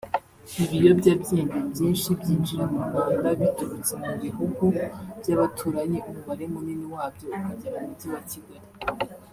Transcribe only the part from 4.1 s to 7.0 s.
bihugu by’abaturanyi umubare munini